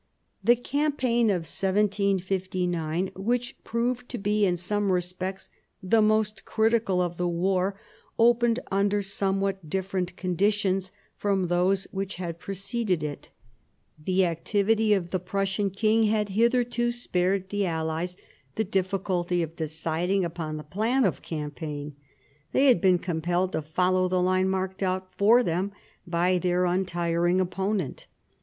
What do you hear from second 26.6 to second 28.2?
untiring op ponent.